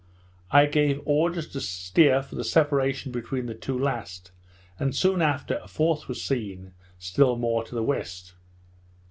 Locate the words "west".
7.83-8.33